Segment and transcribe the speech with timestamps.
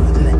[0.00, 0.39] with it.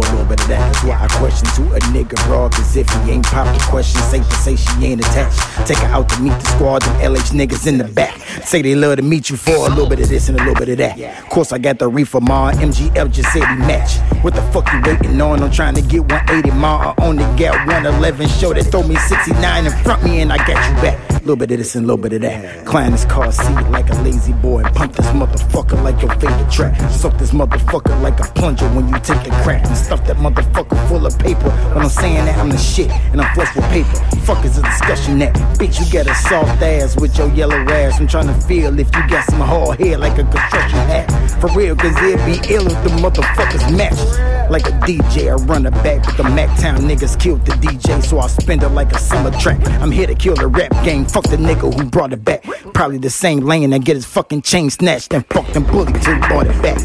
[0.00, 0.48] control that.
[0.48, 4.00] That's why I question to a nigga raw, cause if he ain't pop the question,
[4.02, 5.38] safe to say she ain't attached.
[5.66, 8.16] Take her out to meet the squad, them LH niggas in the back.
[8.44, 10.54] Say they love to meet you for a little bit of this and a little
[10.54, 11.28] bit of that.
[11.30, 13.98] Course I got the reefer ma, MGF just said he match.
[14.22, 15.42] What the fuck you waiting on?
[15.42, 18.28] I'm trying to get 180 ma, I only got 111.
[18.28, 21.08] Show that throw me 69 in front me and I got you back.
[21.20, 22.64] Little bit of this and a little bit of that.
[22.64, 24.62] Climb this car seat like a La-Z-Boy.
[24.78, 26.78] Pump this motherfucker like your favorite track.
[26.92, 29.66] Soak this motherfucker like a plunger when you take a crack.
[29.66, 31.50] And stuff that motherfucker full of paper.
[31.74, 33.90] When I'm saying that I'm the shit and I'm flush with paper.
[34.20, 35.34] Fuck is a discussion that.
[35.58, 37.98] Bitch, you got a soft ass with your yellow ass.
[37.98, 41.10] I'm trying to feel if you got some hard hair like a construction hat.
[41.40, 44.37] For real, cause it'd be ill if the motherfuckers match.
[44.50, 48.18] Like a DJ, I run it back, but the Mactown niggas killed the DJ, so
[48.18, 49.60] I spend it like a summer track.
[49.82, 52.44] I'm here to kill the rap game, fuck the nigga who brought it back.
[52.72, 56.14] Probably the same lane that get his fucking chain snatched and fucked them bully till
[56.14, 56.78] he it back.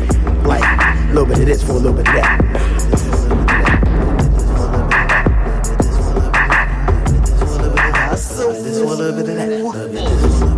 [0.46, 2.44] Like, a little bit of this for a little bit of that.
[10.44, 10.53] I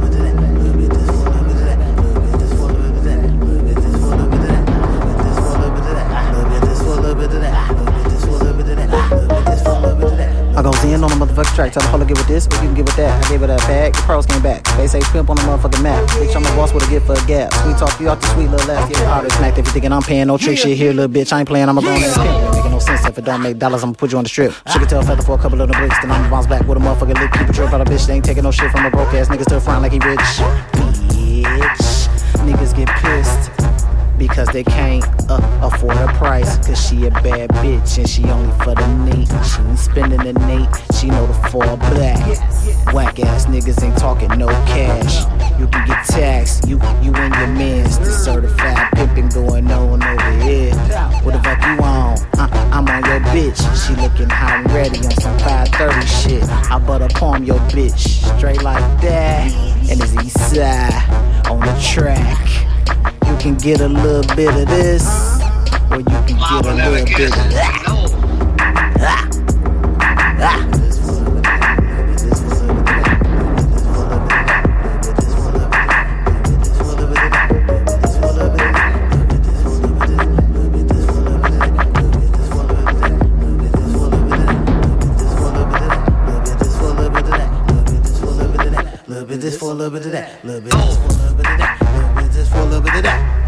[11.16, 12.96] on the motherfucking track, tell the to get with this, or you can get with
[12.98, 13.24] that.
[13.24, 14.64] I gave it a bag, the pearls came back.
[14.78, 16.08] They say pimp on the motherfucking map.
[16.10, 17.54] Bitch, I'm the boss with a gift for a gap.
[17.54, 19.58] Sweet talk you out the sweet little ass, get powder smacked.
[19.58, 21.82] If you thinking I'm paying no trick shit here, little bitch, I ain't playing, I'ma
[21.82, 22.56] go on that pimp.
[22.56, 24.54] Making no sense if it don't make dollars, I'ma put you on the strip.
[24.72, 26.82] Sugar tail feather for a couple of the bricks, then I'ma bounce back with a
[26.82, 27.32] motherfucking lick.
[27.32, 29.28] Keep a trip out of bitch, they ain't taking no shit from a broke ass
[29.30, 30.20] nigga still frying like he rich.
[31.16, 32.08] Bitch,
[32.44, 33.35] niggas get pissed
[34.18, 36.58] because they can't uh, afford a price.
[36.66, 39.28] Cause she a bad bitch and she only for the Nate.
[39.46, 42.20] She ain't spending the Nate, she know the fall black.
[42.94, 45.26] Whack ass niggas ain't talking no cash.
[45.60, 47.98] You can get taxed, you you and your mans.
[48.00, 50.76] The certified pimping going on over here.
[51.24, 52.18] What the fuck you on?
[52.38, 53.60] Uh, I'm on your bitch.
[53.86, 56.44] She looking hot and ready on some 530 shit.
[56.50, 57.98] I butter palm your bitch
[58.38, 59.52] straight like that.
[59.90, 60.58] And it's east
[61.50, 62.45] on the track.
[63.46, 65.06] Can get a little bit of this,
[65.92, 67.84] or you can get a little bit of that.
[69.00, 69.30] Ah.
[70.42, 70.66] Ah.
[89.08, 90.44] Little bit this for a little bit of that.
[90.44, 92.05] Little bit this for a little bit of that.
[92.34, 93.45] Bit for a little bit of that.